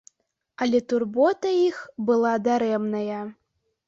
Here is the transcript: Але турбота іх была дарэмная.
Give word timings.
Але 0.65 0.79
турбота 0.93 1.51
іх 1.55 1.77
была 2.07 2.31
дарэмная. 2.47 3.19